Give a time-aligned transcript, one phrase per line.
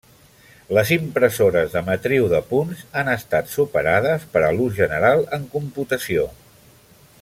[0.77, 6.29] Les impressores de matriu de punts han estat superades per a l'ús general en computació.